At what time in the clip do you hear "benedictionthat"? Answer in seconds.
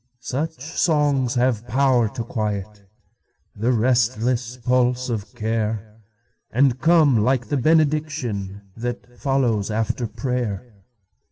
7.57-9.19